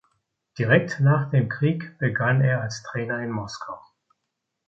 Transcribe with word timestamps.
Direkt 0.57 0.99
nach 0.99 1.29
dem 1.29 1.47
Krieg 1.47 1.95
begann 1.99 2.41
er 2.41 2.61
als 2.61 2.81
Trainer 2.81 3.19
in 3.19 3.29
Moskau. 3.29 3.79